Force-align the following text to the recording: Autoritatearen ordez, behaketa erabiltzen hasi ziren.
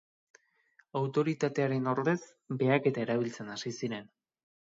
Autoritatearen 1.01 1.89
ordez, 1.91 2.15
behaketa 2.63 3.05
erabiltzen 3.05 3.53
hasi 3.59 3.75
ziren. 3.83 4.11